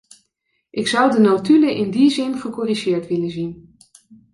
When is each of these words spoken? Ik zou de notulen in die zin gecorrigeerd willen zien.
Ik 0.69 0.87
zou 0.87 1.11
de 1.11 1.19
notulen 1.19 1.75
in 1.75 1.91
die 1.91 2.09
zin 2.09 2.37
gecorrigeerd 2.37 3.07
willen 3.07 3.29
zien. 3.31 3.77